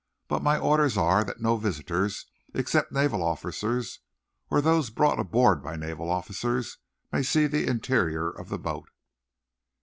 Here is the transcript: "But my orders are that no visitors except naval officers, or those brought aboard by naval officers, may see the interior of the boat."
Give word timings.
"But 0.27 0.41
my 0.41 0.57
orders 0.57 0.97
are 0.97 1.23
that 1.23 1.41
no 1.41 1.57
visitors 1.57 2.25
except 2.55 2.91
naval 2.91 3.21
officers, 3.21 3.99
or 4.49 4.59
those 4.59 4.89
brought 4.89 5.19
aboard 5.19 5.61
by 5.61 5.75
naval 5.75 6.09
officers, 6.09 6.79
may 7.11 7.21
see 7.21 7.45
the 7.45 7.67
interior 7.67 8.27
of 8.27 8.49
the 8.49 8.57
boat." 8.57 8.89